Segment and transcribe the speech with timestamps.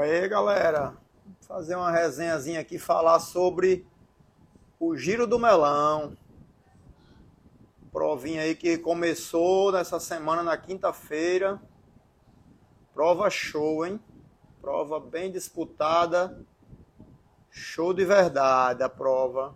[0.00, 0.96] aí, galera.
[1.42, 3.86] Fazer uma resenhazinha aqui, falar sobre
[4.78, 6.16] o Giro do Melão.
[7.92, 11.60] Provinha aí que começou nessa semana, na quinta-feira.
[12.94, 14.00] Prova show, hein?
[14.60, 16.38] Prova bem disputada.
[17.50, 19.54] Show de verdade a prova.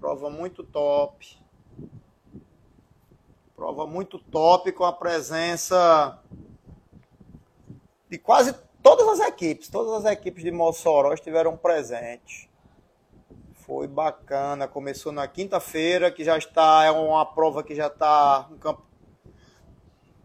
[0.00, 1.38] Prova muito top.
[3.54, 6.20] Prova muito top com a presença
[8.08, 8.52] de quase
[8.86, 9.68] todas as equipes.
[9.68, 12.48] Todas as equipes de Mossoró estiveram presentes.
[13.52, 14.68] Foi bacana.
[14.68, 18.48] Começou na quinta-feira, que já está, é uma prova que já está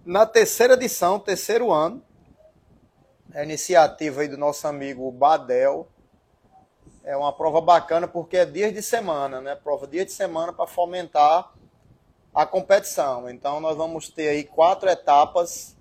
[0.06, 2.04] na terceira edição, terceiro ano.
[3.34, 5.88] É a iniciativa aí do nosso amigo Badel.
[7.04, 9.56] É uma prova bacana porque é dias de semana, né?
[9.56, 11.52] Prova dia de semana para fomentar
[12.32, 13.28] a competição.
[13.28, 15.76] Então nós vamos ter aí quatro etapas.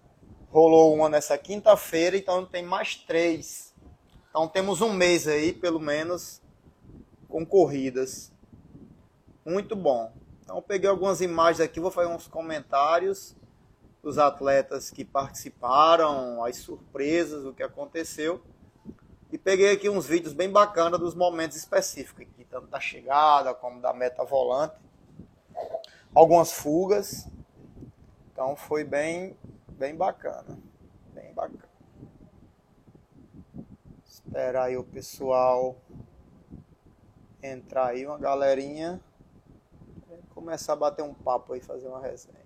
[0.51, 3.75] Rolou uma nessa quinta-feira, então tem mais três.
[4.29, 6.43] Então temos um mês aí, pelo menos,
[7.29, 8.33] com corridas.
[9.45, 10.13] Muito bom.
[10.43, 13.37] Então peguei algumas imagens aqui, vou fazer uns comentários
[14.03, 18.43] dos atletas que participaram, as surpresas, o que aconteceu.
[19.31, 23.81] E peguei aqui uns vídeos bem bacanas dos momentos específicos, aqui, tanto da chegada como
[23.81, 24.75] da meta volante
[26.15, 27.27] algumas fugas.
[28.33, 29.37] Então foi bem,
[29.81, 30.59] bem bacana.
[31.15, 31.71] Bem bacana.
[34.07, 35.75] Esperar aí o pessoal
[37.43, 39.01] entrar aí, uma galerinha.
[40.35, 42.41] Começar a bater um papo aí, fazer uma resenha.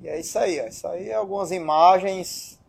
[0.11, 0.65] é isso aí, ó.
[0.65, 2.59] isso aí é algumas imagens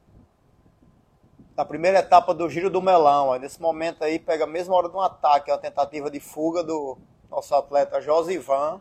[1.57, 3.29] da primeira etapa do Giro do Melão.
[3.29, 3.37] Ó.
[3.37, 6.97] Nesse momento aí pega a mesma hora de um ataque, a tentativa de fuga do
[7.29, 8.81] nosso atleta Josivan.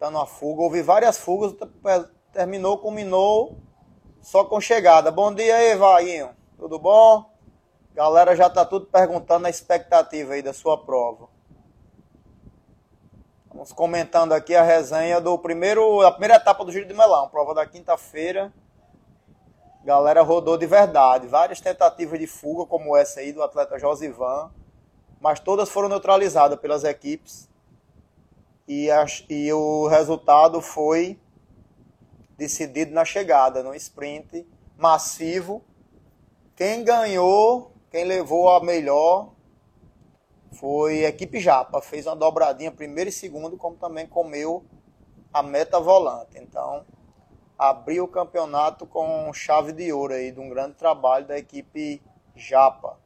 [0.00, 1.54] Tá numa fuga, houve várias fugas,
[2.32, 3.56] terminou, culminou
[4.20, 5.12] só com chegada.
[5.12, 6.30] Bom dia aí, Vainho.
[6.58, 7.30] Tudo bom?
[7.94, 11.28] Galera já tá tudo perguntando a expectativa aí da sua prova.
[13.60, 17.52] Vamos comentando aqui a resenha do primeiro, da primeira etapa do Giro de Melão, prova
[17.52, 18.50] da quinta-feira.
[19.84, 24.50] Galera rodou de verdade, várias tentativas de fuga como essa aí do atleta Josivan,
[25.20, 27.50] mas todas foram neutralizadas pelas equipes.
[28.66, 28.88] E,
[29.28, 31.20] e o resultado foi
[32.38, 34.48] decidido na chegada, no sprint
[34.78, 35.62] massivo.
[36.56, 39.32] Quem ganhou, quem levou a melhor
[40.52, 44.64] foi equipe Japa, fez uma dobradinha primeiro e segundo, como também comeu
[45.32, 46.38] a meta volante.
[46.38, 46.84] Então,
[47.56, 52.02] abriu o campeonato com chave de ouro aí, de um grande trabalho da equipe
[52.34, 52.98] Japa.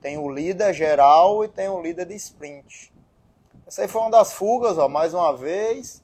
[0.00, 2.92] Tem o líder geral e tem o líder de sprint.
[3.66, 6.02] Essa aí foi uma das fugas, ó, mais uma vez.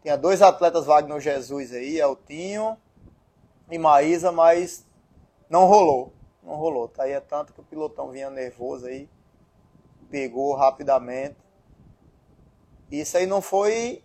[0.00, 2.76] Tinha dois atletas Wagner Jesus aí, Eltinho
[3.70, 4.84] e Maísa, mas
[5.48, 6.12] não rolou.
[6.42, 6.88] Não rolou.
[6.88, 9.08] Tá aí é tanto que o pilotão vinha nervoso aí
[10.12, 11.36] pegou rapidamente.
[12.90, 14.04] Isso aí não foi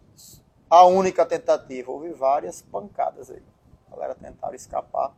[0.70, 3.44] a única tentativa, houve várias pancadas aí.
[3.88, 5.14] A galera tentaram escapar.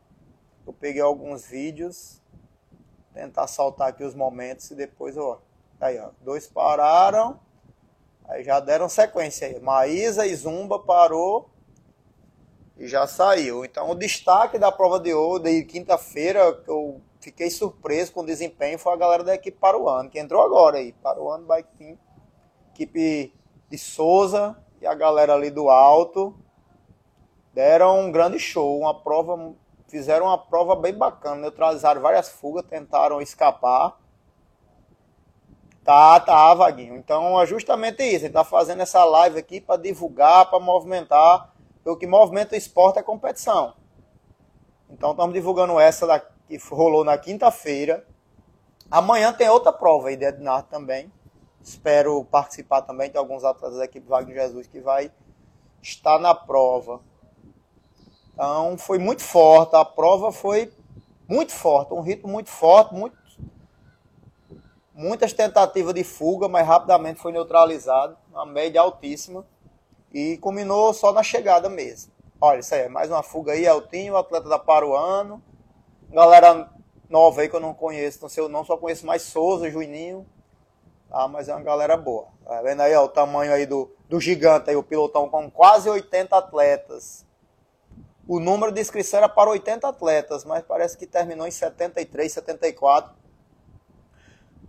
[0.66, 2.20] Eu peguei alguns vídeos,
[3.14, 5.40] tentar saltar aqui os momentos e depois, ó,
[5.80, 7.38] aí ó, dois pararam,
[8.24, 9.60] aí já deram sequência aí.
[9.60, 11.50] Maísa e Zumba parou
[12.76, 13.64] e já saiu.
[13.64, 18.26] Então o destaque da prova de hoje, de quinta-feira, que eu fiquei surpreso com o
[18.26, 21.98] desempenho foi a galera da equipe Paruano, que entrou agora aí, Paruano Bike Team,
[22.72, 23.34] equipe
[23.68, 26.34] de Souza e a galera ali do alto
[27.52, 29.54] deram um grande show, uma prova,
[29.88, 33.98] fizeram uma prova bem bacana, neutralizaram várias fugas, tentaram escapar.
[35.84, 36.96] Tá, tá, Vaguinho.
[36.96, 41.52] Então é justamente isso, ele tá fazendo essa live aqui para divulgar, para movimentar,
[41.84, 43.74] o que movimenta o esporte é competição.
[44.88, 48.04] Então estamos divulgando essa daqui que rolou na quinta-feira.
[48.90, 51.12] Amanhã tem outra prova aí de Ednar também.
[51.62, 53.08] Espero participar também.
[53.08, 55.12] Tem alguns atletas da equipe Wagner Jesus que vai
[55.80, 57.00] estar na prova.
[58.32, 59.76] Então foi muito forte.
[59.76, 60.72] A prova foi
[61.28, 61.94] muito forte.
[61.94, 62.94] Um ritmo muito forte.
[62.94, 63.16] Muito,
[64.92, 68.16] muitas tentativas de fuga, mas rapidamente foi neutralizado.
[68.28, 69.46] Uma média altíssima.
[70.12, 72.12] E culminou só na chegada mesmo.
[72.40, 75.40] Olha, isso aí, mais uma fuga aí, Altinho, atleta da Paruano
[76.10, 76.68] galera
[77.08, 80.26] nova aí que eu não conheço, não sei o nome, só conheço mais Souza, Juninho.
[81.10, 82.28] Ah, mas é uma galera boa.
[82.44, 85.88] Tá vendo aí ó, o tamanho aí do, do gigante aí, o pilotão com quase
[85.88, 87.26] 80 atletas.
[88.28, 93.12] O número de inscrição era para 80 atletas, mas parece que terminou em 73, 74.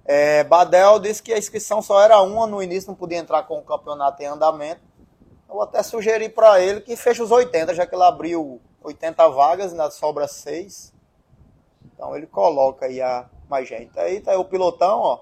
[0.03, 3.59] É, Badel disse que a inscrição só era uma no início, não podia entrar com
[3.59, 4.81] o campeonato em andamento.
[5.47, 9.71] Eu até sugeri para ele que feche os 80, já que ele abriu 80 vagas,
[9.71, 10.91] ainda sobra 6.
[12.01, 13.99] Então ele coloca aí a mais gente.
[13.99, 15.19] Aí tá aí o pilotão, ó.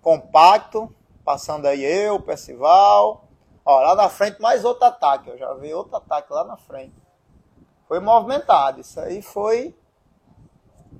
[0.00, 0.94] Compacto,
[1.24, 3.24] passando aí eu, Percival.
[3.64, 5.30] Ó, lá na frente mais outro ataque.
[5.30, 6.94] Eu já vi outro ataque lá na frente.
[7.88, 8.80] Foi movimentado.
[8.80, 9.76] Isso aí foi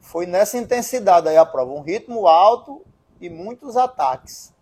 [0.00, 1.70] foi nessa intensidade aí a prova.
[1.70, 2.84] Um ritmo alto
[3.20, 4.52] e muitos ataques.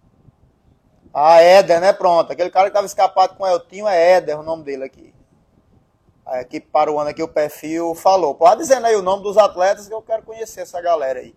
[1.14, 1.94] Ah, Éder, né?
[1.94, 2.30] Pronto.
[2.30, 5.14] Aquele cara que estava escapado com o Eltinho é Éder, o nome dele aqui.
[6.24, 8.34] A equipe para o ano aqui, o perfil falou.
[8.34, 11.34] Pode dizendo aí o nome dos atletas que eu quero conhecer essa galera aí.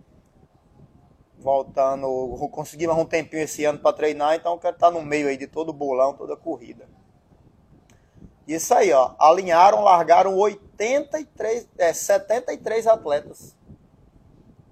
[1.39, 2.07] Voltando,
[2.51, 5.47] conseguimos um tempinho esse ano para treinar, então eu quero estar no meio aí de
[5.47, 6.87] todo o bolão, toda a corrida.
[8.47, 9.13] Isso aí, ó.
[9.17, 13.55] Alinharam, largaram 83, é, 73 atletas.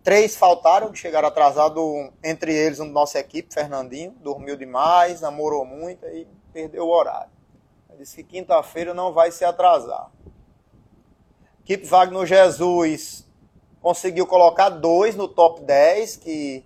[0.04, 1.84] Três faltaram, que chegaram atrasados,
[2.24, 7.31] entre eles um da nossa equipe, Fernandinho, dormiu demais, namorou muito e perdeu o horário.
[8.02, 10.10] Disse que quinta-feira não vai se atrasar.
[11.60, 13.24] Equipe Wagner Jesus
[13.80, 16.66] conseguiu colocar dois no top 10, que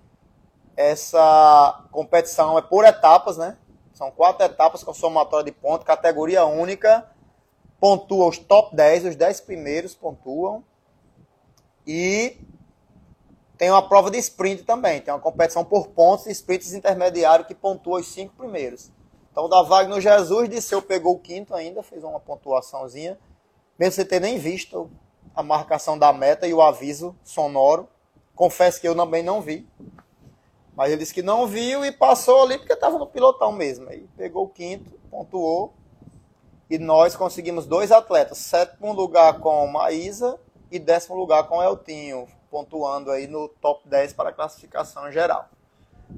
[0.78, 3.58] essa competição é por etapas, né?
[3.94, 7.06] São quatro etapas com somatória de pontos, categoria única,
[7.81, 10.64] pontua os top 10, os 10 primeiros pontuam.
[11.86, 12.38] E
[13.58, 17.54] tem uma prova de sprint também, tem uma competição por pontos e sprints intermediário que
[17.54, 18.90] pontua os cinco primeiros.
[19.36, 23.20] Então, da Wagner Jesus, Disseu pegou o quinto ainda, fez uma pontuaçãozinha,
[23.78, 24.90] mesmo sem ter nem visto
[25.36, 27.86] a marcação da meta e o aviso sonoro.
[28.34, 29.68] Confesso que eu também não vi.
[30.74, 33.90] Mas ele disse que não viu e passou ali porque estava no pilotão mesmo.
[33.90, 35.74] Aí pegou o quinto, pontuou.
[36.70, 38.38] E nós conseguimos dois atletas.
[38.38, 40.40] Sétimo lugar com Maísa
[40.72, 45.50] e décimo lugar com Eltinho pontuando aí no top 10 para a classificação geral.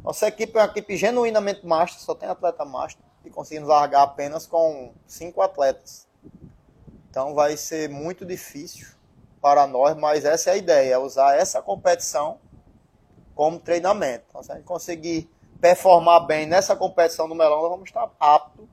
[0.03, 4.47] Nossa equipe é uma equipe genuinamente master, só tem atleta master e conseguimos largar apenas
[4.47, 6.07] com cinco atletas.
[7.09, 8.87] Então vai ser muito difícil
[9.41, 12.39] para nós, mas essa é a ideia, é usar essa competição
[13.35, 14.25] como treinamento.
[14.29, 15.29] Então, se a gente conseguir
[15.61, 18.67] performar bem nessa competição do melão, nós vamos estar apto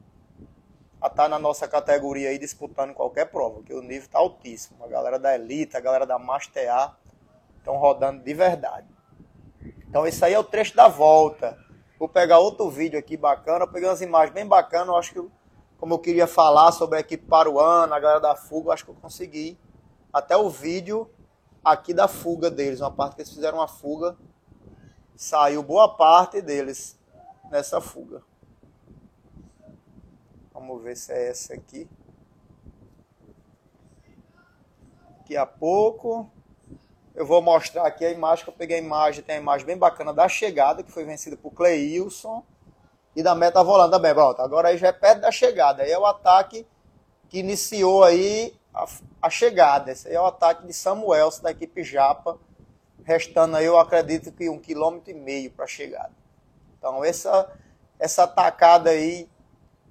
[1.00, 4.82] a estar na nossa categoria aí disputando qualquer prova, porque o nível está altíssimo.
[4.82, 6.96] A galera da Elite, a galera da Master A,
[7.58, 8.86] estão rodando de verdade.
[9.86, 11.58] Então isso aí é o trecho da volta.
[12.04, 15.30] Vou pegar outro vídeo aqui bacana, eu peguei umas imagens bem bacanas, eu acho que
[15.78, 18.90] como eu queria falar sobre a equipe Paruana, a galera da fuga, eu acho que
[18.90, 19.58] eu consegui
[20.12, 21.10] até o vídeo
[21.64, 24.18] aqui da fuga deles, uma parte que eles fizeram uma fuga,
[25.16, 27.00] saiu boa parte deles
[27.50, 28.22] nessa fuga.
[30.52, 31.88] Vamos ver se é essa aqui.
[35.20, 36.30] Daqui a pouco.
[37.14, 39.76] Eu vou mostrar aqui a imagem que eu peguei a imagem, tem a imagem bem
[39.76, 42.44] bacana da chegada, que foi vencida por Cleilson,
[43.14, 44.12] e da meta volando também.
[44.12, 45.84] Pronto, agora aí já é perto da chegada.
[45.84, 46.66] Aí é o ataque
[47.28, 48.84] que iniciou aí a,
[49.22, 49.92] a chegada.
[49.92, 52.36] Esse aí é o ataque de Samuel, da equipe Japa,
[53.04, 56.12] restando aí, eu acredito que um quilômetro e meio para a chegada.
[56.76, 57.48] Então essa,
[57.98, 59.28] essa atacada aí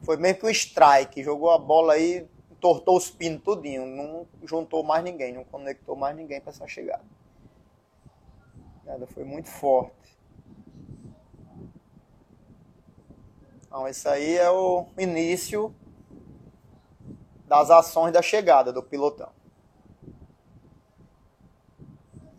[0.02, 2.28] foi meio que um strike, jogou a bola aí
[2.64, 7.04] tortou os pinos tudinho, não juntou mais ninguém, não conectou mais ninguém para essa chegada.
[8.86, 10.18] Ela foi muito forte.
[13.66, 15.76] Então, esse aí é o início
[17.46, 19.30] das ações da chegada do pilotão.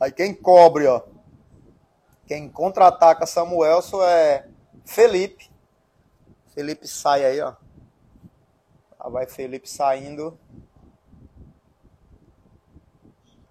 [0.00, 1.02] Aí quem cobre, ó,
[2.26, 4.48] quem contra-ataca Samuelson é
[4.86, 5.52] Felipe.
[6.54, 7.52] Felipe sai aí, ó.
[9.04, 10.38] Lá vai Felipe saindo.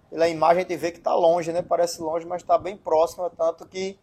[0.10, 1.62] Pela imagem a gente vê que está longe, né?
[1.62, 4.00] Parece longe, mas está bem próximo, tanto que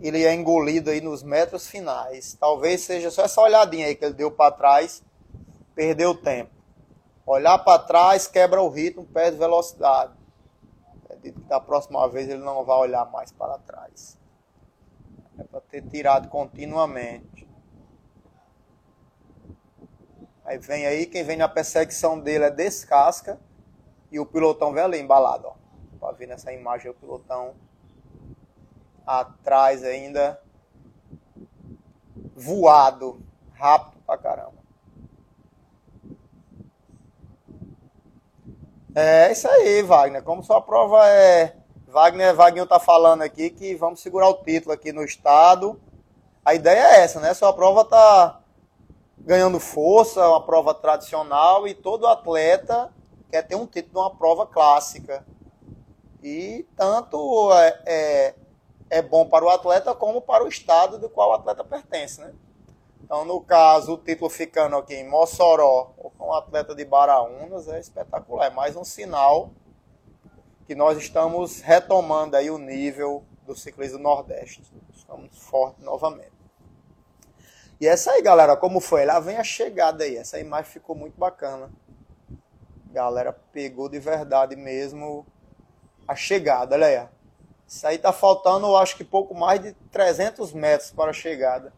[0.00, 2.32] ele é engolido aí nos metros finais.
[2.40, 5.04] Talvez seja só essa olhadinha aí que ele deu para trás,
[5.74, 6.52] perdeu tempo.
[7.26, 10.14] Olhar para trás quebra o ritmo, perde velocidade.
[11.48, 14.18] Da próxima vez ele não vai olhar mais para trás.
[15.38, 17.37] É para ter tirado continuamente.
[20.48, 23.38] Aí vem aí, quem vem na perseguição dele é Descasca
[24.10, 25.52] e o pilotão vem ali embalado, ó.
[26.00, 27.52] Pra ver nessa imagem o pilotão
[29.06, 30.40] atrás ainda
[32.34, 33.20] voado,
[33.52, 34.54] rápido pra caramba.
[38.94, 40.22] É isso aí, Wagner.
[40.22, 41.56] Como sua prova é.
[41.88, 45.78] Wagner, Wagner tá falando aqui que vamos segurar o título aqui no estado.
[46.42, 47.34] A ideia é essa, né?
[47.34, 48.37] Sua prova tá
[49.20, 52.92] ganhando força, uma prova tradicional e todo atleta
[53.30, 55.24] quer ter um título de uma prova clássica.
[56.22, 58.34] E tanto é, é,
[58.90, 62.32] é bom para o atleta como para o estado do qual o atleta pertence, né?
[63.02, 67.80] Então, no caso, o título ficando aqui em Mossoró, com o atleta de Baraunas, é
[67.80, 68.48] espetacular.
[68.48, 69.50] É mais um sinal
[70.66, 74.62] que nós estamos retomando aí o nível do ciclismo Nordeste.
[74.94, 76.37] Estamos fortes novamente.
[77.80, 79.04] E essa aí, galera, como foi?
[79.04, 80.16] Lá vem a chegada aí.
[80.16, 81.70] Essa imagem ficou muito bacana.
[82.90, 85.24] Galera, pegou de verdade mesmo
[86.06, 87.08] a chegada, olha aí.
[87.68, 91.72] Isso aí tá faltando, acho que pouco mais de 300 metros para a chegada.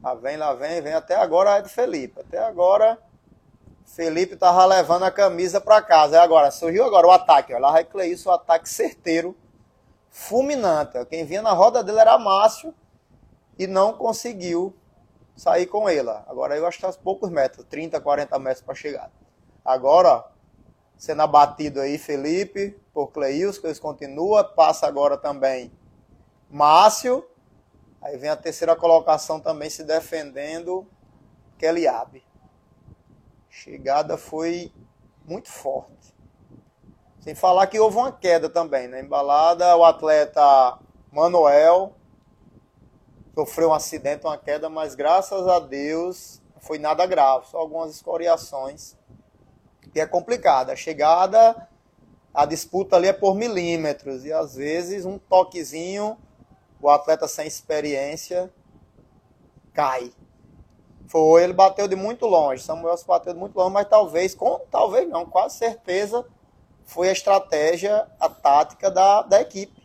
[0.00, 2.20] Lá vem, lá vem, vem até agora é de Felipe.
[2.20, 2.98] Até agora,
[3.86, 6.14] Felipe tava levando a camisa para casa.
[6.16, 7.54] E agora, surgiu agora o ataque.
[7.54, 7.58] Ó.
[7.58, 9.34] Lá vai Cleísson, o ataque certeiro,
[10.10, 11.02] fulminante.
[11.06, 12.72] Quem vinha na roda dele era Márcio
[13.58, 14.74] e não conseguiu
[15.36, 16.10] sair com ele.
[16.26, 19.10] Agora eu acho que tá poucos metros, 30, 40 metros para chegar.
[19.64, 20.24] Agora,
[20.96, 25.72] sendo abatido aí Felipe por Cleils, que eles continua, passa agora também
[26.50, 27.26] Márcio,
[28.00, 30.86] aí vem a terceira colocação também se defendendo,
[31.58, 32.24] Keliabe.
[33.48, 34.72] Chegada foi
[35.24, 36.14] muito forte.
[37.20, 39.02] Sem falar que houve uma queda também, na né?
[39.02, 40.78] embalada, o atleta
[41.10, 41.94] Manuel
[43.34, 48.96] sofreu um acidente, uma queda, mas graças a Deus foi nada grave, só algumas escoriações
[49.92, 50.70] que é complicado.
[50.70, 51.68] A chegada,
[52.32, 56.16] a disputa ali é por milímetros e às vezes um toquezinho,
[56.80, 58.52] o atleta sem experiência
[59.72, 60.12] cai.
[61.06, 64.60] Foi, ele bateu de muito longe, Samuel se bateu de muito longe, mas talvez, com,
[64.70, 66.24] talvez não, quase certeza,
[66.84, 69.82] foi a estratégia, a tática da, da equipe,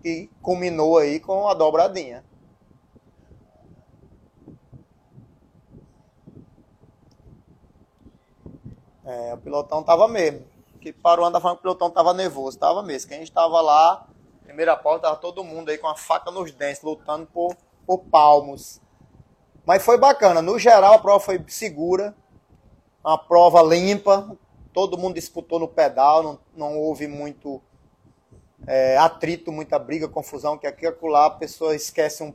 [0.00, 2.24] que culminou aí com a dobradinha.
[9.04, 10.44] É, o pilotão tava mesmo.
[10.80, 13.08] Que parou anda falando que o pilotão tava nervoso, tava mesmo.
[13.08, 14.06] Quem estava lá,
[14.44, 17.56] primeira porta, tava todo mundo aí com a faca nos dentes, lutando por,
[17.86, 18.80] por palmos.
[19.64, 20.42] Mas foi bacana.
[20.42, 22.14] No geral, a prova foi segura.
[23.04, 24.36] Uma prova limpa.
[24.72, 26.22] Todo mundo disputou no pedal.
[26.22, 27.62] Não, não houve muito
[28.66, 30.58] é, atrito, muita briga, confusão.
[30.58, 32.34] Que aqui e lá a pessoa esquece um,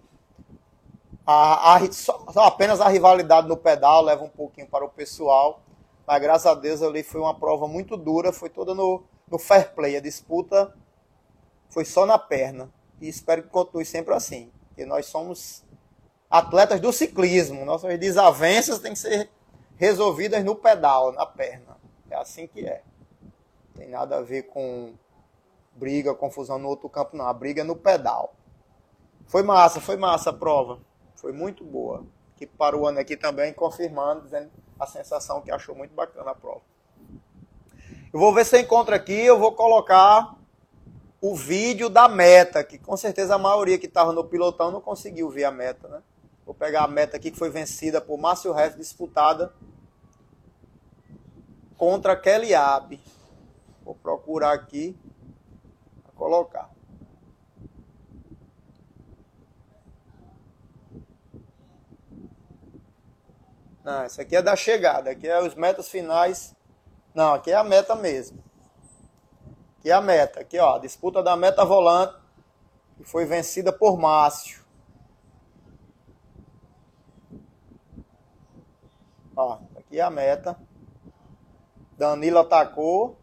[1.28, 5.62] a, a, só, apenas a rivalidade no pedal, leva um pouquinho para o pessoal.
[6.08, 9.74] Mas graças a Deus ali foi uma prova muito dura, foi toda no, no fair
[9.76, 9.98] play.
[9.98, 10.74] A disputa
[11.70, 12.72] foi só na perna.
[13.02, 14.50] E espero que continue sempre assim.
[14.70, 15.66] Porque nós somos
[16.30, 17.66] atletas do ciclismo.
[17.66, 19.30] Nossas desavenças têm que ser
[19.76, 21.76] resolvidas no pedal, na perna.
[22.10, 22.82] É assim que é.
[23.22, 24.94] Não tem nada a ver com
[25.76, 27.28] briga, confusão no outro campo, não.
[27.28, 28.34] A briga é no pedal.
[29.28, 30.80] Foi massa, foi massa a prova.
[31.16, 32.06] Foi muito boa.
[32.38, 34.50] Que para o ano aqui também, confirmando, dizendo
[34.80, 36.62] a sensação que achou muito bacana a prova.
[38.14, 40.36] Eu vou ver se eu encontro aqui, eu vou colocar
[41.20, 45.30] o vídeo da meta, que com certeza a maioria que estava no pilotão não conseguiu
[45.30, 46.02] ver a meta, né?
[46.46, 49.54] Vou pegar a meta aqui que foi vencida por Márcio Ref, disputada
[51.76, 53.02] contra Kelly Abe.
[53.84, 54.98] Vou procurar aqui
[56.18, 56.77] colocar.
[63.88, 66.54] Não, isso aqui é da chegada, aqui é os metas finais.
[67.16, 68.44] Não, aqui é a meta mesmo.
[69.80, 72.14] Aqui é a meta, aqui ó, a disputa da meta volante,
[72.98, 74.62] que foi vencida por Márcio.
[79.34, 80.60] Ó, aqui é a meta.
[81.98, 83.18] Danilo atacou.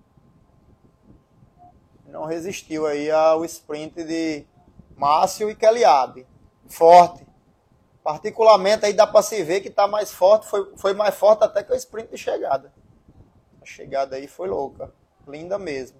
[2.06, 4.46] Não resistiu aí ao sprint de
[4.96, 6.26] Márcio e Keliabe.
[6.66, 7.33] Forte.
[8.04, 11.62] Particularmente aí dá para se ver que está mais forte, foi, foi mais forte até
[11.62, 12.70] que o sprint de chegada.
[13.62, 14.92] A chegada aí foi louca,
[15.26, 15.96] linda mesmo.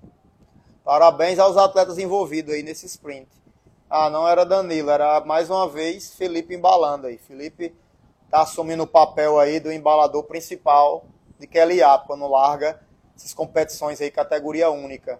[0.85, 3.31] Parabéns aos atletas envolvidos aí nesse sprint.
[3.89, 7.17] Ah, não era Danilo, era mais uma vez Felipe embalando aí.
[7.17, 7.75] Felipe
[8.31, 11.07] tá assumindo o papel aí do embalador principal
[11.39, 12.83] de Kelly Up, quando larga
[13.17, 15.19] essas competições aí categoria única.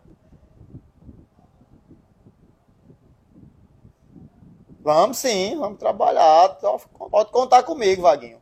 [4.85, 6.59] Vamos sim, vamos trabalhar.
[7.11, 8.39] Pode contar comigo, Vaguinho.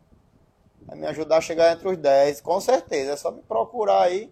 [0.80, 3.12] Vai me ajudar a chegar entre os 10, com certeza.
[3.12, 4.28] É só me procurar aí.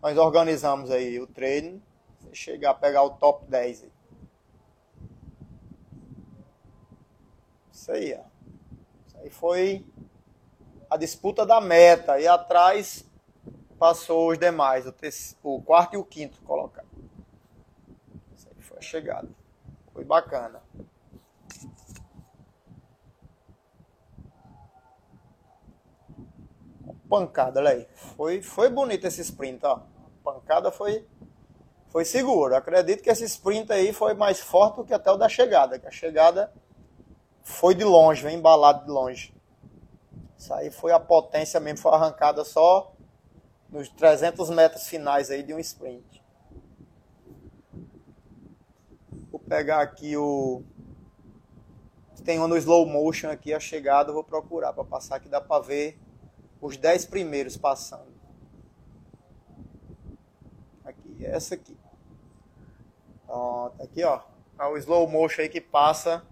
[0.00, 1.82] Nós organizamos aí o treino.
[2.20, 3.92] Você chegar a pegar o top 10 aí.
[7.72, 8.22] Isso aí, ó.
[9.08, 9.84] Isso aí foi
[10.88, 12.20] a disputa da meta.
[12.20, 13.04] E atrás
[13.80, 16.86] passou os demais, o, terceiro, o quarto e o quinto colocado.
[18.32, 19.28] Isso aí foi a chegada.
[19.92, 20.62] Foi bacana.
[27.12, 27.86] Pancada, olha aí.
[28.16, 29.80] Foi, foi bonito esse sprint, ó.
[30.24, 31.06] Pancada foi,
[31.88, 32.56] foi seguro.
[32.56, 35.78] Acredito que esse sprint aí foi mais forte do que até o da chegada.
[35.78, 36.50] Que a chegada
[37.42, 39.34] foi de longe, vem embalado de longe.
[40.38, 42.94] Isso aí foi a potência mesmo, foi arrancada só
[43.68, 46.24] nos 300 metros finais aí de um sprint.
[49.30, 50.62] Vou pegar aqui o
[52.24, 55.60] tem uma no slow motion aqui a chegada, vou procurar para passar que dá para
[55.60, 55.98] ver
[56.62, 58.12] os 10 primeiros passando.
[60.84, 61.76] Aqui, essa aqui.
[63.26, 64.20] Pronto, aqui ó,
[64.58, 66.24] é o slow motion aí que passa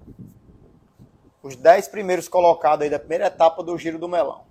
[1.43, 4.45] os 10 primeiros colocados aí da primeira etapa do Giro do Melão.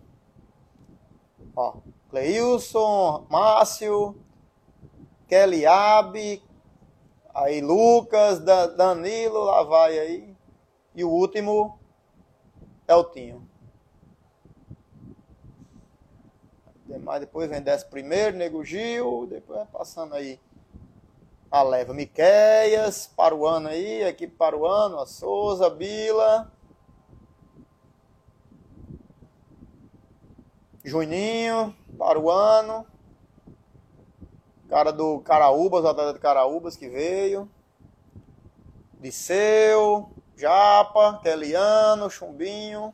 [1.56, 1.78] Ó,
[2.10, 4.20] Cleilson, Márcio,
[5.28, 6.44] Kelly Abe,
[7.34, 10.36] aí Lucas, Danilo, lá vai aí.
[10.94, 11.80] E o último
[12.86, 13.49] é o Tinho.
[16.90, 20.40] Demais, depois vem desce primeiro, Nego Gil, depois passando aí.
[21.52, 26.52] A leva Miqueias, Paruano aí, equipe Paruano, a Souza, Bila,
[30.84, 32.88] Juninho, Paruano,
[34.68, 37.48] cara do Caraúbas, o atleta de Caraúbas que veio,
[39.00, 42.94] Disseu, Japa, Keliano, Chumbinho.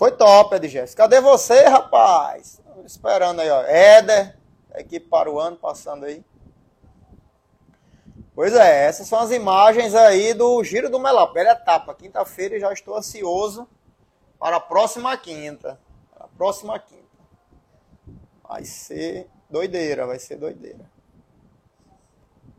[0.00, 0.94] Foi top, Edgés.
[0.94, 2.58] Cadê você, rapaz?
[2.86, 3.60] Esperando aí, ó.
[3.64, 4.34] Éder,
[4.74, 6.24] equipe para o ano passando aí.
[8.34, 11.26] Pois é, essas são as imagens aí do Giro do Melão.
[11.26, 13.68] Primeira etapa, quinta-feira, já estou ansioso
[14.38, 15.78] para a próxima quinta.
[16.14, 17.04] Para a próxima quinta.
[18.42, 20.90] Vai ser doideira, vai ser doideira.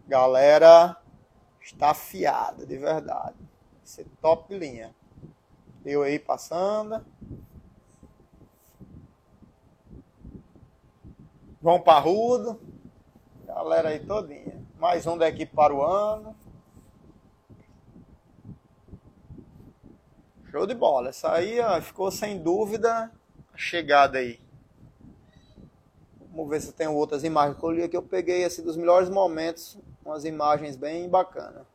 [0.07, 0.95] Galera,
[1.59, 3.39] está afiada, de verdade.
[3.39, 4.93] Vai ser top linha.
[5.83, 7.03] Eu aí passando.
[11.59, 12.61] João Parrudo.
[13.45, 14.63] Galera aí todinha.
[14.77, 16.35] Mais um da equipe para o ano.
[20.51, 21.09] Show de bola.
[21.09, 23.11] Essa aí ó, ficou sem dúvida
[23.51, 24.39] a chegada aí.
[26.31, 27.89] Vamos ver se tem outras imagens que eu.
[27.91, 31.65] Eu peguei assim, dos melhores momentos umas imagens bem bacanas.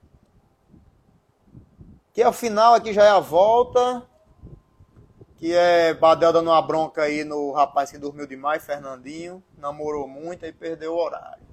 [2.16, 4.02] Que ao final aqui já é a volta.
[5.36, 9.44] Que é Badel dando uma bronca aí no rapaz que dormiu demais, Fernandinho.
[9.58, 11.44] Namorou muito e perdeu o horário.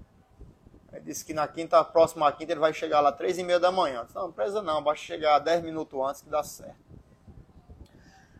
[0.94, 3.74] Ele disse que na quinta, próxima quinta, ele vai chegar lá três e meia da
[3.74, 4.06] manhã.
[4.06, 6.78] Disse, não, não precisa não, basta chegar 10 minutos antes que dá certo.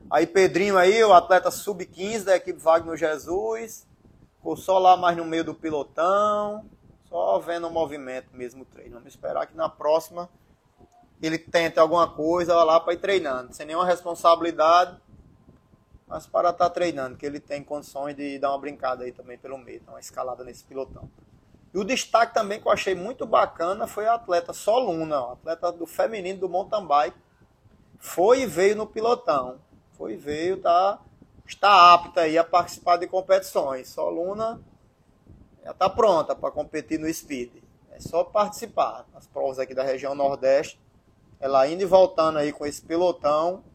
[0.10, 3.86] Aí Pedrinho aí, o atleta sub-15 da equipe Wagner Jesus.
[4.38, 6.70] Ficou só lá mais no meio do pilotão.
[7.10, 8.94] Só vendo o movimento mesmo o treino.
[8.94, 10.30] Vamos esperar que na próxima
[11.28, 13.54] ele tente alguma coisa lá para ir treinando.
[13.54, 15.00] Sem nenhuma responsabilidade,
[16.08, 19.38] mas para estar tá treinando, que ele tem condições de dar uma brincada aí também
[19.38, 21.10] pelo meio, dar uma escalada nesse pilotão.
[21.74, 25.72] E o destaque também que eu achei muito bacana foi a atleta Soluna, a atleta
[25.72, 27.18] do feminino do mountain bike.
[27.98, 29.60] Foi e veio no pilotão.
[29.94, 31.00] Foi e veio, tá,
[31.48, 33.90] está apta aí a participar de competições.
[33.90, 34.62] Soluna
[35.64, 37.64] já está pronta para competir no speed.
[37.92, 39.06] É só participar.
[39.16, 40.80] As provas aqui da região Nordeste,
[41.44, 43.66] ela indo e voltando aí com esse pelotão,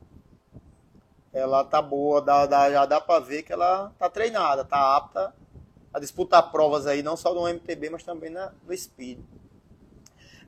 [1.34, 5.34] ela tá boa, dá, dá, já dá para ver que ela tá treinada, tá apta
[5.92, 9.18] a disputar provas aí, não só no MTB, mas também na, no Speed.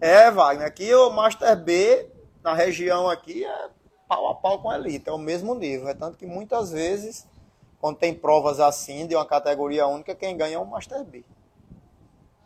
[0.00, 2.09] É, Wagner, aqui o Master B,
[2.42, 3.68] na região aqui, é
[4.09, 5.88] pau a pau com a Elite, é o mesmo nível.
[5.88, 7.28] É tanto que muitas vezes
[7.78, 11.22] quando tem provas assim, de uma categoria única, quem ganha é o Master B.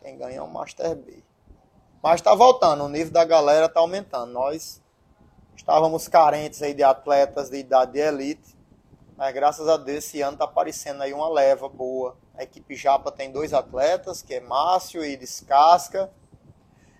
[0.01, 1.23] Quem ganha é o Master B.
[2.05, 4.31] Mas está voltando, o nível da galera está aumentando.
[4.31, 4.79] Nós
[5.55, 8.55] estávamos carentes aí de atletas de idade de elite,
[9.17, 12.15] mas graças a Deus esse ano está aparecendo aí uma leva boa.
[12.35, 16.11] A equipe Japa tem dois atletas, que é Márcio e Descasca.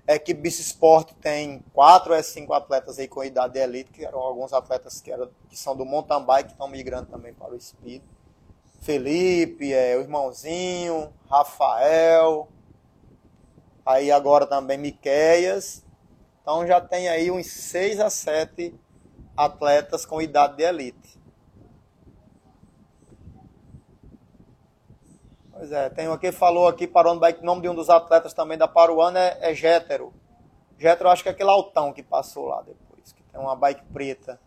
[0.07, 4.03] A equipe Bici Sport tem quatro ou cinco atletas aí com idade de elite, que
[4.03, 7.53] eram alguns atletas que, eram, que são do mountain bike, que estão migrando também para
[7.53, 8.01] o speed.
[8.81, 12.49] Felipe, é, o irmãozinho, Rafael,
[13.85, 15.85] aí agora também Miqueias.
[16.41, 18.73] Então já tem aí uns 6 a 7
[19.35, 21.19] atletas com idade de elite.
[25.51, 27.89] Pois é, tem um que falou aqui, parou no bike, o nome de um dos
[27.89, 29.53] atletas também da Paruana é, é.
[29.55, 30.13] Gétero,
[31.09, 34.39] acho que é aquele altão que passou lá depois, que tem uma bike preta.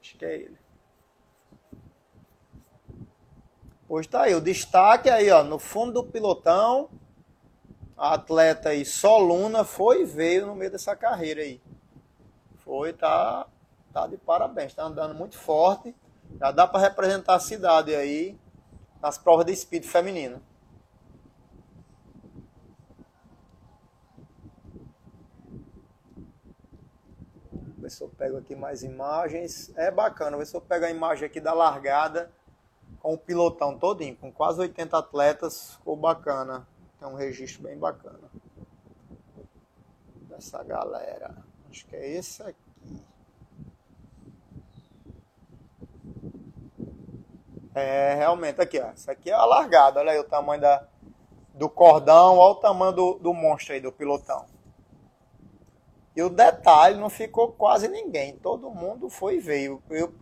[0.00, 0.58] Acho que é ele.
[3.88, 6.90] Pois tá aí, o destaque aí, ó, no fundo do pilotão,
[7.96, 11.60] a atleta aí, Soluna, foi e veio no meio dessa carreira aí.
[12.56, 13.46] Foi, tá,
[13.92, 15.94] tá de parabéns, tá andando muito forte.
[16.38, 18.38] Já dá para representar a cidade aí
[19.00, 20.42] nas provas de speed feminino.
[27.78, 29.70] Ver se eu pego aqui mais imagens.
[29.76, 32.32] É bacana, ver se eu pego a imagem aqui da largada
[32.98, 36.66] com o pilotão todinho, com quase 80 atletas, ficou bacana.
[36.98, 38.30] Tem um registro bem bacana.
[40.28, 41.36] Dessa galera.
[41.70, 42.64] Acho que é esse aqui.
[47.74, 48.92] É, realmente, aqui, ó.
[48.92, 50.00] Isso aqui é a largada.
[50.00, 50.86] Olha aí o tamanho da,
[51.54, 54.46] do cordão, olha o tamanho do, do monstro aí, do pilotão.
[56.16, 58.36] E o detalhe, não ficou quase ninguém.
[58.36, 59.82] Todo mundo foi e veio.
[59.90, 60.14] Eu,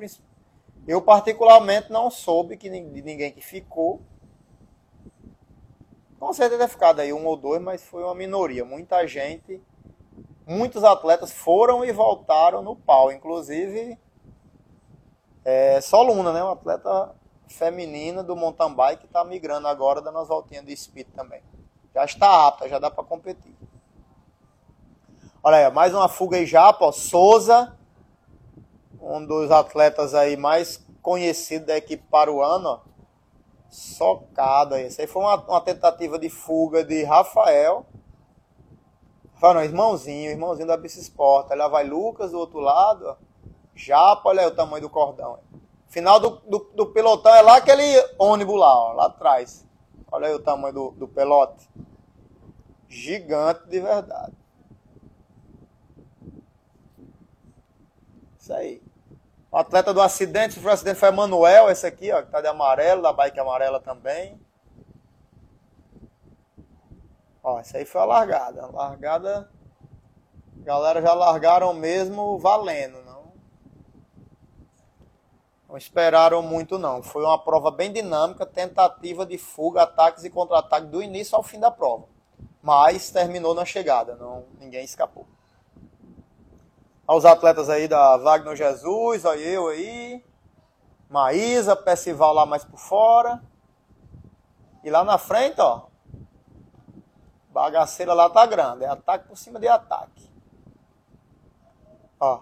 [0.88, 4.00] eu particularmente não soube que de ninguém que ficou.
[6.30, 8.64] Certeza deve ficado aí um ou dois, mas foi uma minoria.
[8.64, 9.60] Muita gente,
[10.46, 13.10] muitos atletas foram e voltaram no pau.
[13.10, 13.98] Inclusive,
[15.44, 16.44] é, só Luna, né?
[16.44, 17.14] Um atleta
[17.48, 21.42] feminina do mountain bike está migrando agora, dando as voltinhas de speed também.
[21.94, 23.54] Já está apta, já dá para competir.
[25.42, 27.76] Olha aí, mais uma fuga Japa, ó, Souza,
[29.00, 32.80] um dos atletas aí mais conhecidos da equipe paruana, ó,
[33.72, 34.86] socado aí.
[34.86, 37.86] Isso aí foi uma, uma, tentativa de fuga de Rafael.
[39.32, 41.48] Rafael não, irmãozinho, irmãozinho da Bici Sport.
[41.50, 43.16] Lá vai Lucas do outro lado, ó.
[43.74, 45.38] Japa, olha aí o tamanho do cordão.
[45.88, 47.82] Final do, do, do pelotão é lá aquele
[48.18, 49.66] ônibus lá, ó, lá atrás.
[50.10, 51.66] Olha aí o tamanho do, do pelote.
[52.86, 54.36] Gigante de verdade.
[58.38, 58.82] Isso aí.
[59.52, 63.02] O atleta do acidente, o acidente foi Manuel, esse aqui, ó, que tá de amarelo,
[63.02, 64.40] da bike amarela também.
[67.44, 68.62] Ó, esse aí foi a largada.
[68.62, 69.50] A largada,
[70.58, 73.12] a galera já largaram mesmo valendo, não
[75.68, 77.02] não esperaram muito não.
[77.02, 81.58] Foi uma prova bem dinâmica, tentativa de fuga, ataques e contra-ataques do início ao fim
[81.58, 82.06] da prova.
[82.62, 85.21] Mas terminou na chegada, não ninguém escapou.
[87.06, 90.24] Aos atletas aí da Wagner Jesus, olha eu aí.
[91.08, 93.42] Maísa, Percival lá mais por fora.
[94.84, 95.86] E lá na frente, ó.
[97.50, 98.84] Bagaceira lá tá grande.
[98.84, 100.30] É ataque por cima de ataque.
[102.18, 102.40] Ó.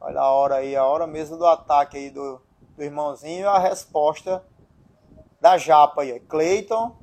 [0.00, 2.40] Olha a hora aí, a hora mesmo do ataque aí do,
[2.76, 4.44] do irmãozinho e a resposta
[5.40, 6.18] da Japa aí.
[6.20, 6.96] Cleiton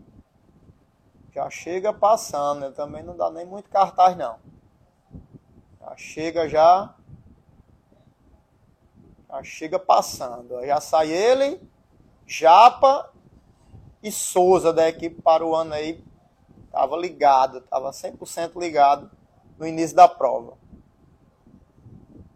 [1.34, 2.72] já chega passando, né?
[2.72, 4.51] também não dá nem muito cartaz não.
[5.98, 6.94] Chega já.
[9.30, 10.66] Já chega passando.
[10.66, 11.62] Já sai ele,
[12.26, 13.12] Japa
[14.04, 16.04] e Souza da equipe ano aí.
[16.72, 19.12] Tava ligado, tava 100% ligado
[19.58, 20.58] no início da prova.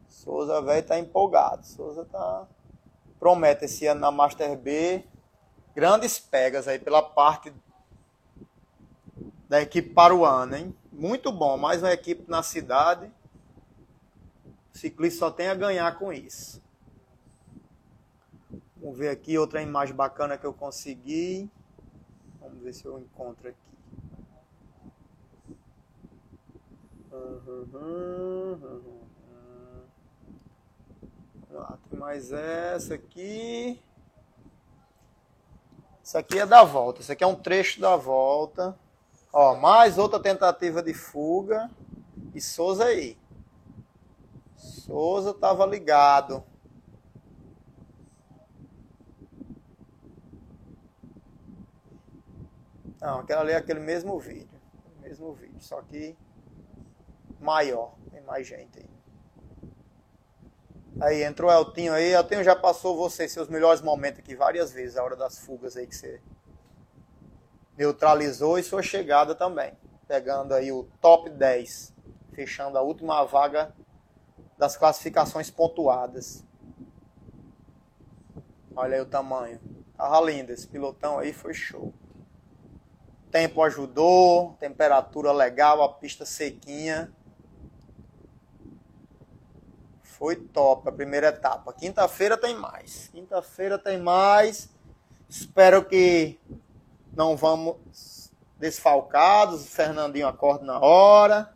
[0.08, 1.66] Souza, velho, tá empolgado.
[1.66, 2.46] Souza tá.
[3.20, 5.06] Promete esse ano na Master B
[5.76, 7.54] grandes pegas aí pela parte
[9.50, 10.76] da equipe paruana, hein?
[10.92, 13.12] Muito bom, mais uma equipe na cidade.
[14.76, 16.62] O ciclista só tem a ganhar com isso.
[18.76, 21.50] Vamos ver aqui outra imagem bacana que eu consegui.
[22.42, 23.58] Vamos ver se eu encontro aqui.
[31.52, 33.82] Lá, tem mais essa aqui.
[36.04, 37.00] Isso aqui é da volta.
[37.00, 38.78] Isso aqui é um trecho da volta.
[39.32, 41.72] Ó, mais outra tentativa de fuga.
[42.34, 43.18] E Souza aí.
[44.86, 46.44] Souza tava ligado.
[53.02, 54.62] Não, aquela ali é aquele mesmo vídeo.
[55.02, 56.16] Mesmo vídeo, só que
[57.40, 57.96] maior.
[58.12, 58.90] Tem mais gente aí.
[61.02, 62.14] Aí entrou o Eltinho aí.
[62.14, 65.88] Eltinho já passou você seus melhores momentos aqui várias vezes, a hora das fugas aí
[65.88, 66.22] que você
[67.76, 69.74] neutralizou e sua chegada também.
[70.08, 71.92] Pegando aí o top 10,
[72.34, 73.74] fechando a última vaga
[74.58, 76.44] das classificações pontuadas.
[78.76, 79.60] Olha aí o tamanho.
[79.96, 81.94] Tava lindo, esse pilotão aí foi show.
[83.32, 87.14] Tempo ajudou, temperatura legal, a pista sequinha.
[90.02, 91.74] Foi top a primeira etapa.
[91.74, 93.10] Quinta-feira tem mais.
[93.10, 94.70] Quinta-feira tem mais.
[95.28, 96.40] Espero que
[97.14, 99.64] não vamos desfalcados.
[99.64, 101.55] O Fernandinho acorda na hora.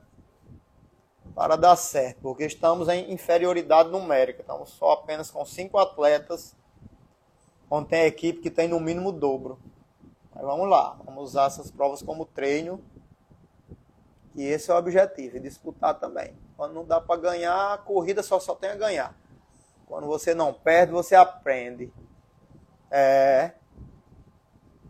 [1.36, 2.20] Para dar certo.
[2.22, 4.42] Porque estamos em inferioridade numérica.
[4.42, 6.56] Estamos só apenas com cinco atletas.
[7.70, 9.60] Onde tem equipe que tem no mínimo o dobro.
[10.34, 10.98] Mas vamos lá.
[11.06, 12.82] Vamos usar essas provas como treino.
[14.36, 15.38] E esse é o objetivo.
[15.38, 16.34] E disputar também.
[16.56, 19.16] Quando não dá para ganhar, a corrida só, só tem a ganhar.
[19.86, 21.92] Quando você não perde, você aprende.
[22.92, 23.54] É.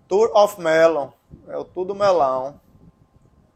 [0.08, 1.12] Tour of Melon.
[1.48, 2.60] É o Tudo Melão.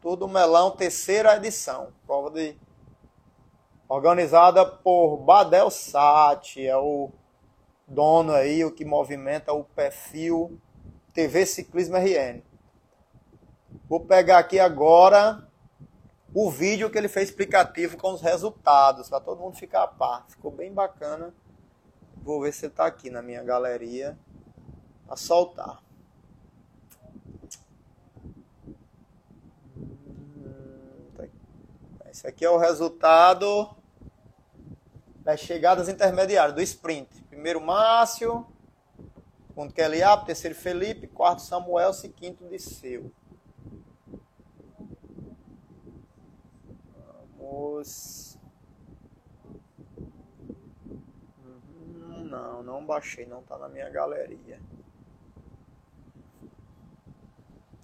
[0.00, 1.88] Tudo Melão, terceira edição.
[2.06, 2.56] Prova de.
[3.94, 6.66] Organizada por Badel Sati.
[6.66, 7.12] É o
[7.86, 10.60] dono aí, o que movimenta o perfil
[11.12, 12.42] TV Ciclismo RN.
[13.88, 15.46] Vou pegar aqui agora
[16.34, 20.26] o vídeo que ele fez explicativo com os resultados, para todo mundo ficar a par.
[20.28, 21.32] Ficou bem bacana.
[22.16, 24.18] Vou ver se está aqui na minha galeria
[25.08, 25.80] a soltar.
[32.10, 33.83] Esse aqui é o resultado
[35.24, 37.22] das chegadas intermediárias do sprint.
[37.24, 38.46] Primeiro Márcio,
[39.48, 43.10] segundo Kelly Up, terceiro Felipe, quarto Samuel e quinto Disseu.
[47.74, 48.38] Vamos.
[51.38, 54.60] Hum, não, não baixei, não está na minha galeria.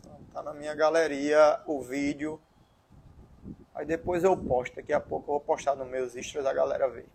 [0.05, 2.40] Não tá na minha galeria o vídeo.
[3.74, 6.88] Aí depois eu posto, daqui a pouco eu vou postar nos meus extras a galera
[6.88, 7.09] ver.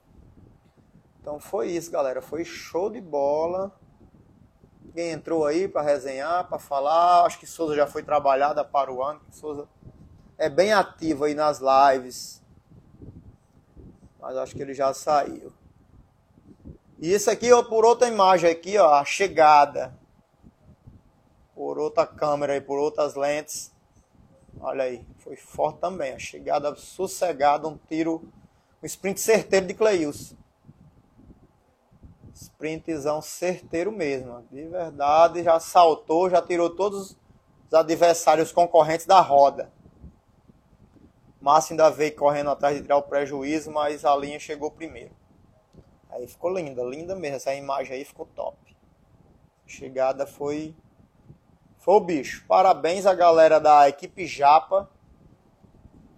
[1.26, 2.22] Então foi isso, galera.
[2.22, 3.76] Foi show de bola.
[4.94, 9.02] Quem entrou aí para resenhar, para falar, acho que Souza já foi trabalhada para o
[9.02, 9.20] ano.
[9.32, 9.68] Souza
[10.38, 12.44] é bem ativo aí nas lives.
[14.20, 15.52] Mas acho que ele já saiu.
[17.00, 19.98] E isso aqui, ó, por outra imagem aqui, ó, a chegada.
[21.56, 23.72] Por outra câmera e por outras lentes.
[24.60, 26.14] Olha aí, foi forte também.
[26.14, 28.32] A chegada sossegada, um tiro,
[28.84, 30.45] um sprint certeiro de Cleilson.
[32.66, 34.44] Sprintzão certeiro mesmo.
[34.50, 37.16] De verdade, já saltou, já tirou todos
[37.68, 39.72] os adversários concorrentes da roda.
[41.40, 45.12] Márcio ainda veio correndo atrás de tirar o prejuízo, mas a linha chegou primeiro.
[46.10, 47.36] Aí ficou linda, linda mesmo.
[47.36, 48.58] Essa imagem aí ficou top.
[49.68, 50.76] Chegada foi.
[51.78, 52.46] Foi o bicho.
[52.48, 54.90] Parabéns à galera da equipe Japa,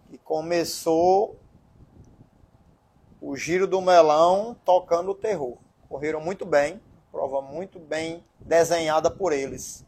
[0.09, 1.37] que começou
[3.19, 5.57] o giro do melão tocando o terror
[5.87, 9.85] correram muito bem, prova muito bem desenhada por eles.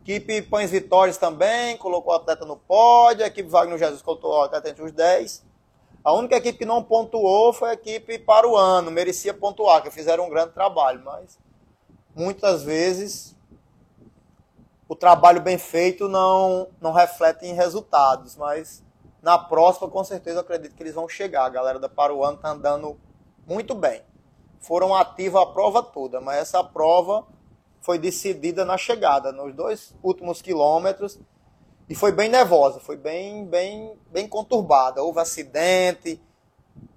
[0.00, 4.42] Equipe Pães Vitórias também, colocou o atleta no pódio, a equipe Wagner Jesus colocou o
[4.42, 5.44] atleta entre os 10.
[6.02, 9.90] A única equipe que não pontuou foi a equipe para o ano, merecia pontuar, que
[9.90, 11.38] fizeram um grande trabalho, mas
[12.14, 13.36] muitas vezes
[14.88, 18.82] o trabalho bem feito não, não reflete em resultados, mas
[19.22, 21.44] na próxima com certeza acredito que eles vão chegar.
[21.44, 22.98] A galera da Paruano está andando
[23.46, 24.02] muito bem
[24.62, 27.26] foram ativos a prova toda, mas essa prova
[27.80, 31.18] foi decidida na chegada, nos dois últimos quilômetros,
[31.88, 35.02] e foi bem nervosa, foi bem, bem, bem conturbada.
[35.02, 36.22] Houve acidente,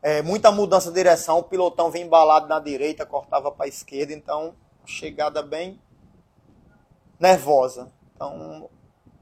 [0.01, 4.13] é, muita mudança de direção, o pilotão vinha embalado na direita, cortava para a esquerda,
[4.13, 4.54] então
[4.86, 5.82] chegada bem
[7.19, 7.91] nervosa.
[8.15, 8.69] Então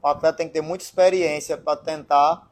[0.02, 2.46] o atleta tem que ter muita experiência para tentar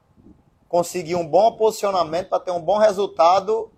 [0.67, 3.71] conseguir um bom posicionamento, para ter um bom resultado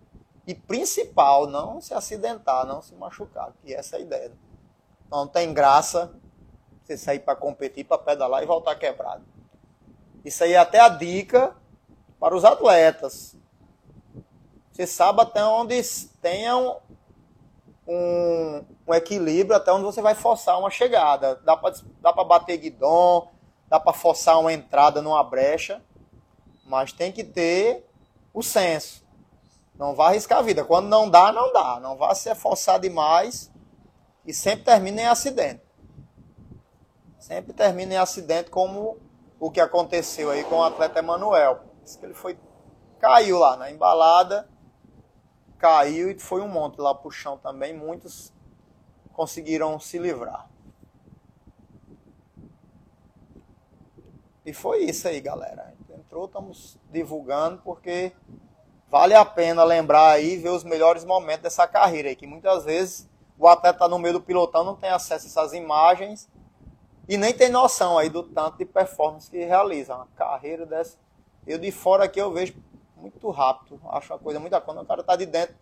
[0.46, 4.32] e principal, não se acidentar, não se machucar, que essa é a ideia.
[5.10, 6.14] Não tem graça
[6.84, 9.24] você sair para competir, para pedalar e voltar quebrado.
[10.24, 11.56] Isso aí é até a dica
[12.20, 13.36] para os atletas.
[14.72, 15.80] Você sabe até onde
[16.20, 16.76] tenha um,
[17.86, 21.36] um, um equilíbrio, até onde você vai forçar uma chegada.
[21.44, 23.30] Dá para dá bater guidon,
[23.68, 25.82] dá para forçar uma entrada numa brecha,
[26.64, 27.86] mas tem que ter
[28.32, 29.03] o senso.
[29.76, 30.64] Não vá arriscar a vida.
[30.64, 31.80] Quando não dá, não dá.
[31.80, 33.50] Não vá se forçar demais
[34.24, 35.62] e sempre termina em acidente.
[37.18, 38.98] Sempre termina em acidente como
[39.40, 41.60] o que aconteceu aí com o atleta Emanuel.
[41.82, 42.38] Diz que ele foi
[42.98, 44.48] caiu lá na embalada,
[45.58, 47.76] caiu e foi um monte lá pro chão também.
[47.76, 48.32] Muitos
[49.12, 50.48] conseguiram se livrar.
[54.44, 55.74] E foi isso aí, galera.
[55.90, 58.12] Entrou, estamos divulgando porque
[58.90, 63.08] vale a pena lembrar aí ver os melhores momentos dessa carreira aí, que muitas vezes
[63.38, 66.28] o atleta no meio do pilotão, não tem acesso a essas imagens
[67.08, 69.94] e nem tem noção aí do tanto de performance que realiza.
[69.94, 70.96] Uma carreira dessa.
[71.46, 72.54] Eu de fora aqui eu vejo
[72.96, 75.54] muito rápido, acho uma coisa muito quando o cara está de dentro,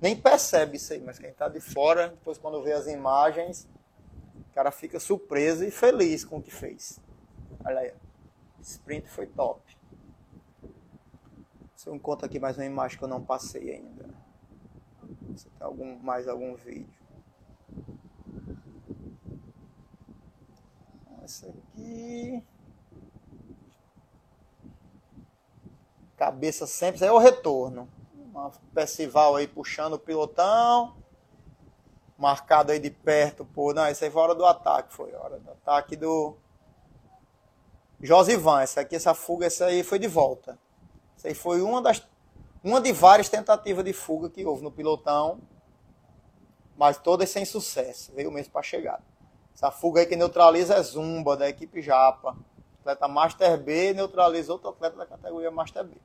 [0.00, 3.68] nem percebe isso aí, mas quem está de fora, depois quando vê as imagens,
[4.50, 7.00] o cara fica surpreso e feliz com o que fez.
[7.64, 7.92] Olha aí,
[8.60, 9.73] sprint foi top.
[11.84, 14.08] Se eu encontro aqui mais uma imagem que eu não passei ainda.
[15.36, 16.88] Se tem algum, mais algum vídeo.
[21.22, 22.42] Essa aqui.
[26.16, 27.86] Cabeça sempre, isso aí é o retorno.
[28.30, 30.96] Uma Percival aí puxando o pilotão.
[32.16, 33.74] Marcado aí de perto por.
[33.74, 36.34] Não, isso aí foi hora do ataque, foi hora do ataque do.
[38.00, 40.58] Josivan, essa aqui, essa fuga, essa aí foi de volta.
[41.24, 42.06] Essa aí foi uma das.
[42.62, 45.40] Uma de várias tentativas de fuga que houve no pilotão.
[46.76, 48.12] Mas todas sem sucesso.
[48.14, 49.02] Veio mesmo para chegar.
[49.54, 52.36] Essa fuga aí que neutraliza é Zumba, da equipe Japa.
[52.80, 55.96] Atleta Master B neutraliza outro atleta da categoria Master B.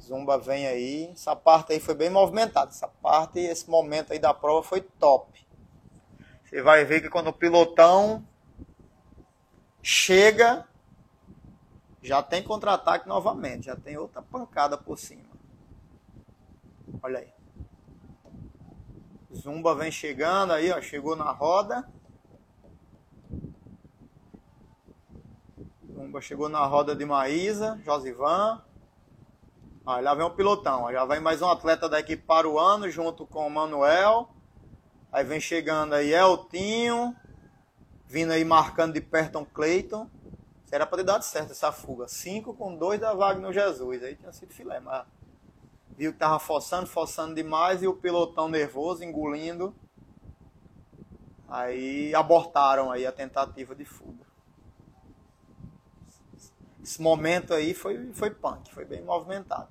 [0.00, 1.10] Zumba vem aí.
[1.12, 2.70] Essa parte aí foi bem movimentada.
[2.70, 5.46] Essa parte, esse momento aí da prova foi top.
[6.44, 8.26] Você vai ver que quando o pilotão
[9.82, 10.66] chega,
[12.02, 13.66] já tem contra-ataque novamente.
[13.66, 15.28] Já tem outra pancada por cima.
[17.02, 17.32] Olha aí.
[19.34, 20.80] Zumba vem chegando aí, ó.
[20.80, 21.88] Chegou na roda.
[25.92, 28.62] Zumba chegou na roda de Maísa, Josivan.
[29.86, 30.90] Aí lá vem o pilotão.
[30.92, 34.28] Já vem mais um atleta da equipe para o ano, junto com o Manuel.
[35.10, 37.14] Aí vem chegando aí Eltinho.
[38.06, 40.08] Vindo aí marcando de perto um Cleiton.
[40.70, 42.06] Era para ter dado certo essa fuga.
[42.08, 44.02] Cinco com dois da Wagner Jesus.
[44.02, 45.06] Aí tinha sido filé, mas
[45.96, 49.74] viu que tava forçando, forçando demais e o pilotão nervoso, engolindo.
[51.48, 54.26] Aí abortaram aí a tentativa de fuga.
[56.82, 59.68] Esse momento aí foi, foi punk, foi bem movimentado.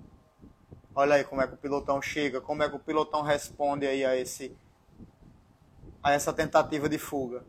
[0.94, 4.04] Olha aí como é que o pilotão chega, como é que o pilotão responde aí
[4.04, 4.58] a, esse,
[6.02, 7.46] a essa tentativa de fuga.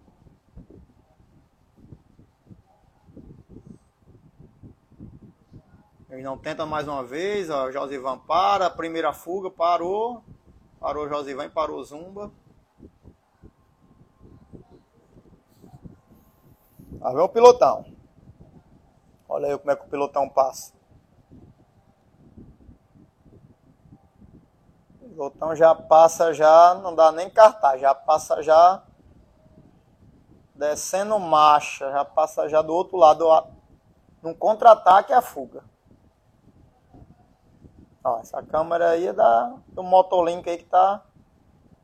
[6.18, 10.24] Ele não tenta mais uma vez, ó, Josivan para, a primeira fuga, parou,
[10.80, 12.32] parou Josivan e parou Zumba.
[17.00, 17.84] Aí vem o pilotão.
[19.28, 20.74] Olha aí como é que o pilotão passa.
[25.00, 28.82] O pilotão já passa já, não dá nem cartaz, já passa já
[30.52, 33.24] descendo marcha, já passa já do outro lado,
[34.20, 35.62] num contra-ataque a fuga.
[38.08, 41.04] Ó, essa câmera aí é da, do Motolink aí que tá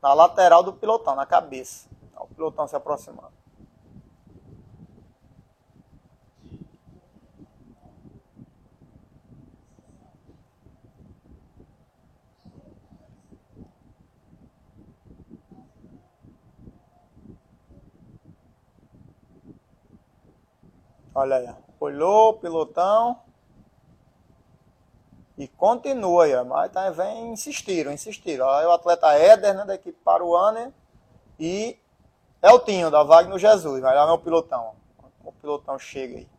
[0.01, 1.87] na lateral do pilotão, na cabeça.
[2.15, 3.31] Ó, o pilotão se aproximando.
[21.13, 23.24] Olha aí, olhou o pilotão
[25.37, 28.49] e continua mas tá, vem insistiram, insistiram.
[28.49, 30.73] Aí o atleta Éder, né, da equipe Paruana
[31.37, 31.77] e
[32.41, 33.81] Eltinho, da Wagner Jesus.
[33.81, 34.75] Vai lá meu pilotão.
[35.23, 36.29] O pilotão chega aí.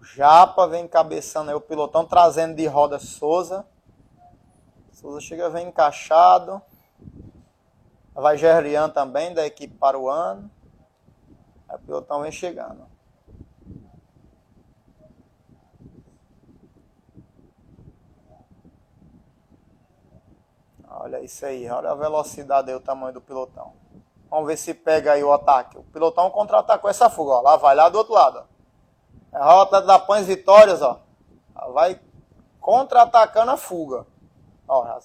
[0.00, 3.64] O Japa vem encabeçando aí o pilotão, trazendo de roda Souza.
[4.92, 6.60] Souza chega, vem encaixado.
[8.12, 10.50] Vai Gerlian também, da equipe Paruana.
[11.68, 12.95] Aí o pilotão vem chegando.
[21.06, 23.74] Olha isso aí, olha a velocidade e o tamanho do pilotão.
[24.28, 25.78] Vamos ver se pega aí o ataque.
[25.78, 27.40] O pilotão contra-atacou essa fuga, ó.
[27.42, 28.38] Lá vai, lá do outro lado.
[29.32, 29.36] Ó.
[29.36, 31.00] É a rota da Pães Vitórias, ó.
[31.72, 32.00] vai
[32.60, 34.04] contra-atacando a fuga.
[34.66, 35.00] Ó, já,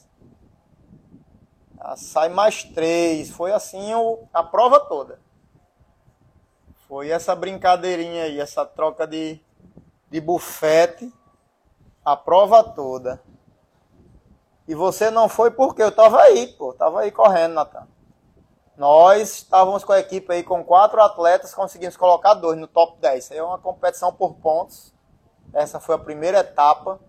[1.77, 3.29] já sai mais três.
[3.29, 5.21] Foi assim o, a prova toda.
[6.87, 9.39] Foi essa brincadeirinha aí, essa troca de,
[10.09, 11.13] de bufete,
[12.03, 13.21] a prova toda.
[14.71, 17.85] E você não foi porque eu estava aí, pô, estava aí correndo, Natan.
[18.77, 23.21] Nós estávamos com a equipe aí com quatro atletas, conseguimos colocar dois no top 10.
[23.21, 24.93] Isso aí é uma competição por pontos.
[25.53, 27.01] Essa foi a primeira etapa.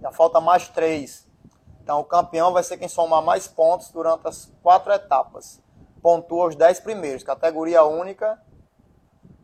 [0.00, 1.24] Já falta mais três.
[1.80, 5.62] Então o campeão vai ser quem somar mais pontos durante as quatro etapas.
[6.02, 8.42] Pontua os 10 primeiros, categoria única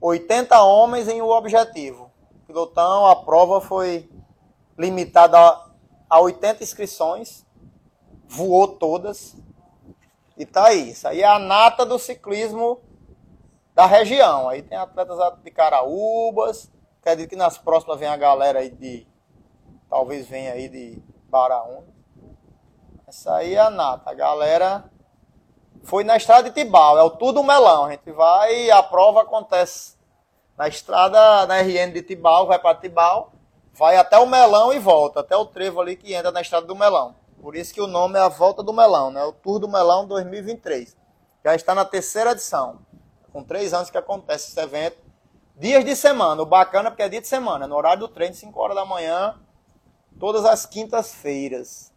[0.00, 2.10] 80 homens em um objetivo.
[2.48, 4.10] Pilotão, a prova foi
[4.76, 5.67] limitada
[6.08, 7.44] a 80 inscrições,
[8.26, 9.36] voou todas.
[10.36, 10.90] E tá aí.
[10.90, 12.80] Isso aí é a nata do ciclismo
[13.74, 14.48] da região.
[14.48, 16.70] Aí tem atletas de Caraúbas.
[17.00, 19.06] Acredito que nas próximas vem a galera aí de.
[19.88, 21.86] Talvez venha aí de Baraúna.
[23.06, 24.10] Essa aí é a nata.
[24.10, 24.90] A galera
[25.82, 27.86] foi na estrada de Tibau, é o Tudo Melão.
[27.86, 29.96] A gente vai e a prova acontece
[30.56, 33.32] na estrada, na RN de Tibau, vai para Tibau,
[33.78, 36.74] vai até o Melão e volta, até o trevo ali que entra na estrada do
[36.74, 37.14] Melão.
[37.40, 39.22] Por isso que o nome é a Volta do Melão, né?
[39.22, 40.96] O Tour do Melão 2023.
[41.44, 42.80] Já está na terceira edição.
[43.32, 44.98] Com três anos que acontece esse evento.
[45.54, 46.42] Dias de semana.
[46.42, 47.68] O bacana é porque é dia de semana.
[47.68, 49.38] No horário do treino, 5 horas da manhã.
[50.18, 51.92] todas as quintas-feiras.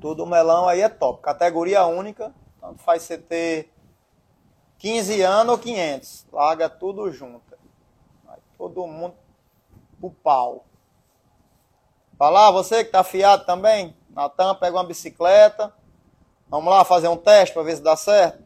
[0.00, 1.20] Tudo melão aí é top.
[1.20, 3.70] Categoria única, tanto faz você ter
[4.78, 6.26] 15 anos ou 500.
[6.32, 7.54] Larga tudo junto.
[8.24, 9.14] Vai todo mundo
[10.00, 10.64] pro pau.
[12.18, 13.96] Vai lá, você que tá afiado também.
[14.10, 15.72] Natan, pega uma bicicleta.
[16.48, 18.42] Vamos lá fazer um teste para ver se dá certo.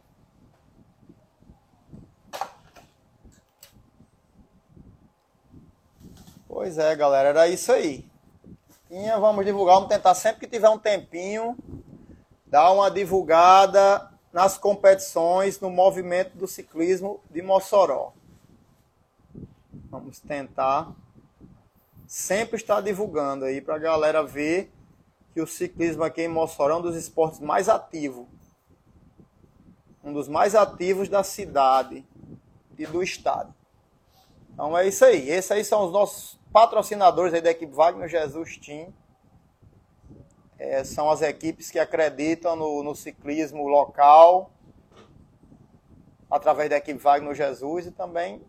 [6.47, 8.09] Pois é, galera, era isso aí.
[8.87, 11.57] Tinha, vamos divulgar, vamos tentar sempre que tiver um tempinho,
[12.45, 18.13] dar uma divulgada nas competições no movimento do ciclismo de Mossoró.
[19.89, 20.93] Vamos tentar
[22.15, 24.71] sempre estar divulgando aí para a galera ver
[25.33, 28.25] que o ciclismo aqui em Mossoró é um dos esportes mais ativos.
[30.01, 32.05] Um dos mais ativos da cidade
[32.77, 33.53] e do estado.
[34.53, 35.29] Então é isso aí.
[35.29, 38.93] Esses aí são os nossos patrocinadores aí da equipe Wagner Jesus Team.
[40.57, 44.51] É, são as equipes que acreditam no, no, ciclismo local
[46.31, 48.41] através da equipe Wagner Jesus e também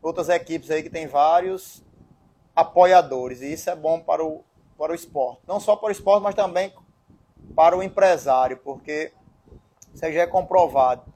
[0.00, 1.84] outras equipes aí que tem vários
[2.60, 3.40] apoiadores.
[3.40, 4.44] E isso é bom para o,
[4.76, 5.42] para o esporte.
[5.46, 6.72] Não só para o esporte, mas também
[7.54, 9.12] para o empresário, porque
[9.94, 11.12] isso já é comprovado.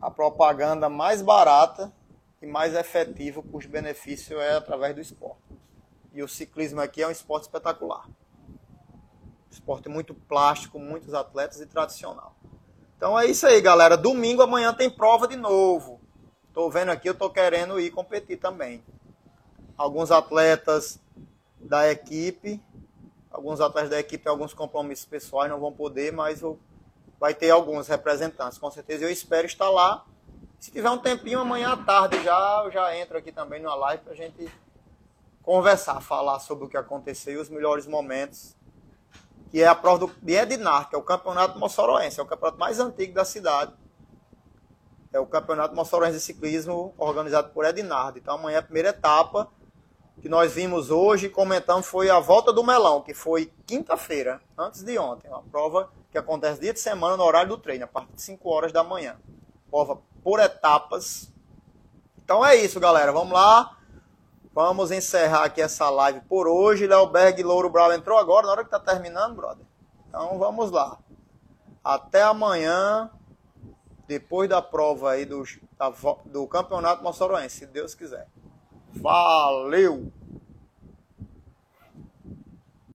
[0.00, 1.92] A propaganda mais barata
[2.40, 5.42] e mais efetivo custo-benefício é através do esporte.
[6.12, 8.08] E o ciclismo aqui é um esporte espetacular.
[9.50, 12.36] Esporte muito plástico, muitos atletas e tradicional.
[12.96, 13.96] Então é isso aí, galera.
[13.96, 16.00] Domingo amanhã tem prova de novo.
[16.48, 18.82] Estou vendo aqui, eu estou querendo ir competir também.
[19.78, 21.00] Alguns atletas
[21.58, 22.60] da equipe,
[23.30, 26.42] alguns atletas da equipe, alguns compromissos pessoais não vão poder, mas
[27.18, 28.58] vai ter alguns representantes.
[28.58, 30.04] Com certeza eu espero estar lá
[30.58, 34.02] se tiver um tempinho, amanhã à tarde já, eu já entro aqui também numa live
[34.02, 34.52] para a gente
[35.40, 38.56] conversar, falar sobre o que aconteceu e os melhores momentos.
[39.50, 42.58] Que é a prova do, de Edinar, que é o campeonato moçoroense, é o campeonato
[42.58, 43.72] mais antigo da cidade.
[45.12, 48.18] É o campeonato moçoroense de ciclismo organizado por Ednardo.
[48.18, 49.48] Então amanhã a primeira etapa
[50.20, 54.82] que nós vimos hoje e comentamos foi a volta do melão, que foi quinta-feira, antes
[54.82, 55.28] de ontem.
[55.28, 58.48] Uma prova que acontece dia de semana no horário do treino, a partir de 5
[58.48, 59.16] horas da manhã.
[59.70, 61.32] Prova por etapas.
[62.22, 63.12] Então é isso, galera.
[63.12, 63.76] Vamos lá.
[64.52, 66.86] Vamos encerrar aqui essa live por hoje.
[66.86, 69.64] Léoberg Louro Brau entrou agora, na hora que tá terminando, brother.
[70.08, 70.98] Então vamos lá.
[71.84, 73.10] Até amanhã,
[74.08, 75.44] depois da prova aí do,
[75.78, 75.92] da,
[76.24, 78.26] do Campeonato Moçoroense, se Deus quiser.
[79.00, 80.12] Valeu!